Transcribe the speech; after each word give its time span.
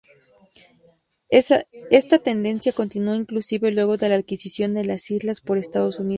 Esta 1.29 2.17
tendencia 2.17 2.73
continuó 2.73 3.13
inclusive 3.13 3.69
luego 3.69 3.97
de 3.97 4.09
la 4.09 4.15
adquisición 4.15 4.73
de 4.73 4.83
las 4.85 5.11
islas 5.11 5.41
por 5.41 5.59
Estados 5.59 5.99
Unidos. 5.99 6.09